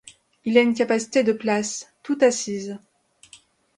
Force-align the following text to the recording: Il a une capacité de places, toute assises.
Il 0.45 0.57
a 0.57 0.61
une 0.63 0.73
capacité 0.73 1.21
de 1.23 1.31
places, 1.31 1.87
toute 2.01 2.23
assises. 2.23 2.79